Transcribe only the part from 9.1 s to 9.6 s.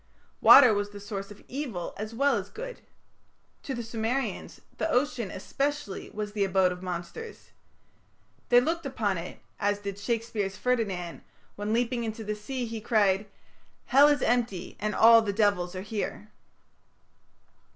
it